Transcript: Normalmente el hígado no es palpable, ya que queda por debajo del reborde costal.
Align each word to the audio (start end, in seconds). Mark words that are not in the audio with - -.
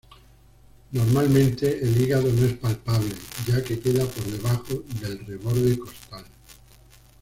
Normalmente 0.93 1.79
el 1.79 1.95
hígado 2.01 2.27
no 2.33 2.47
es 2.47 2.53
palpable, 2.57 3.13
ya 3.47 3.63
que 3.63 3.79
queda 3.79 4.03
por 4.03 4.23
debajo 4.23 4.83
del 4.99 5.23
reborde 5.27 5.77
costal. 5.77 6.25